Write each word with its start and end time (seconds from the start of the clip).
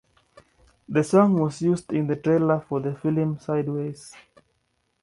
The 0.89 1.03
song 1.03 1.35
was 1.39 1.61
used 1.61 1.93
in 1.93 2.07
the 2.07 2.15
trailer 2.15 2.59
for 2.59 2.79
the 2.79 2.95
film 2.95 3.37
"Sideways". 3.37 4.15